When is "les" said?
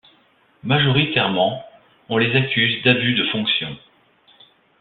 2.17-2.35